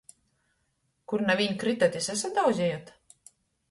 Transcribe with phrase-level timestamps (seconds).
[1.13, 2.95] Kur naviņ krytot i sasadauzejot?